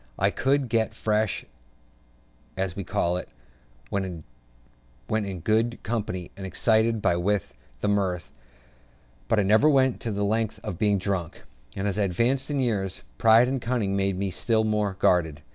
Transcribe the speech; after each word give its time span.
I 0.17 0.31
could 0.31 0.67
get 0.67 0.95
"fresh," 0.95 1.45
as 2.57 2.75
we 2.75 2.83
call 2.83 3.17
it, 3.17 3.29
when 3.91 4.23
in 5.11 5.39
good 5.41 5.77
company 5.83 6.31
and 6.35 6.43
excited 6.43 7.03
by 7.03 7.15
wit 7.15 7.51
and 7.83 7.93
mirth; 7.93 8.31
but 9.27 9.39
I 9.39 9.43
never 9.43 9.69
went 9.69 9.99
to 9.99 10.09
the 10.11 10.25
length 10.25 10.59
of 10.63 10.79
being 10.79 10.97
drunk; 10.97 11.43
and, 11.75 11.87
as 11.87 11.99
I 11.99 12.03
advanced 12.05 12.49
in 12.49 12.59
years, 12.59 13.03
pride 13.19 13.47
and 13.47 13.61
cunning 13.61 13.95
made 13.95 14.17
me 14.17 14.31
still 14.31 14.63
more 14.63 14.95
guarded. 14.95 15.41